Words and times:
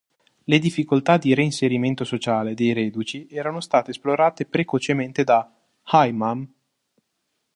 Le 0.45 0.57
difficoltà 0.57 1.17
di 1.17 1.35
reinserimento 1.35 2.03
sociale 2.05 2.55
dei 2.55 2.73
reduci 2.73 3.27
erano 3.29 3.59
state 3.61 3.91
esplorate 3.91 4.47
precocemente 4.47 5.23
da 5.23 5.47
"Hi, 5.93 6.11
Mom! 6.11 6.51